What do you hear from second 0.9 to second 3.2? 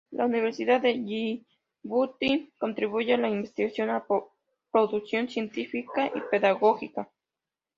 Yibuti contribuye a